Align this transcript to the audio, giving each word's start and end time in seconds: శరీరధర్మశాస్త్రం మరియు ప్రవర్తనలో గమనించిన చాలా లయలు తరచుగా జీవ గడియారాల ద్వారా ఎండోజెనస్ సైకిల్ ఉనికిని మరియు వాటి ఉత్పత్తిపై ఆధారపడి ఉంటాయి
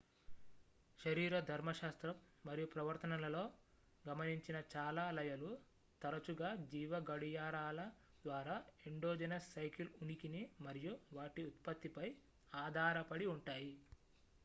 శరీరధర్మశాస్త్రం 0.99 2.15
మరియు 2.45 2.67
ప్రవర్తనలో 2.67 3.43
గమనించిన 4.05 4.57
చాలా 4.71 5.03
లయలు 5.11 5.49
తరచుగా 6.01 6.49
జీవ 6.71 7.01
గడియారాల 7.09 7.83
ద్వారా 8.25 8.55
ఎండోజెనస్ 8.85 9.51
సైకిల్ 9.53 9.91
ఉనికిని 10.01 10.43
మరియు 10.61 10.95
వాటి 11.17 11.43
ఉత్పత్తిపై 11.51 12.07
ఆధారపడి 12.53 13.27
ఉంటాయి 13.35 13.73